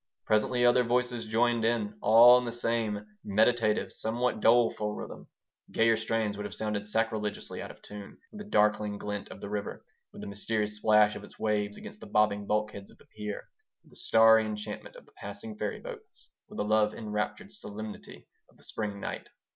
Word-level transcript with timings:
Presently 0.25 0.65
other 0.65 0.83
voices 0.83 1.27
joined 1.27 1.63
in, 1.63 1.95
all 2.01 2.39
in 2.39 2.45
the 2.45 2.51
same 2.51 3.05
meditative, 3.23 3.93
somewhat 3.93 4.39
doleful 4.39 4.95
rhythm. 4.95 5.27
Gayer 5.71 5.95
strains 5.95 6.35
would 6.37 6.45
have 6.47 6.55
sounded 6.55 6.87
sacrilegiously 6.87 7.61
out 7.61 7.69
of 7.69 7.83
tune 7.83 8.17
with 8.31 8.39
the 8.43 8.49
darkling 8.49 8.97
glint 8.97 9.29
of 9.29 9.41
the 9.41 9.49
river, 9.51 9.85
with 10.11 10.21
the 10.21 10.27
mysterious 10.27 10.77
splash 10.77 11.15
of 11.15 11.23
its 11.23 11.37
waves 11.37 11.77
against 11.77 11.99
the 11.99 12.07
bobbing 12.07 12.47
bulkheads 12.47 12.89
of 12.89 12.97
the 12.97 13.05
pier, 13.05 13.43
with 13.83 13.91
the 13.91 13.95
starry 13.95 14.43
enchantment 14.43 14.95
of 14.95 15.05
the 15.05 15.11
passing 15.17 15.55
ferry 15.55 15.79
boats, 15.79 16.31
with 16.49 16.57
the 16.57 16.65
love 16.65 16.95
enraptured 16.95 17.51
solemnity 17.51 18.27
of 18.49 18.57
the 18.57 18.63
spring 18.63 18.99
night. 18.99 19.29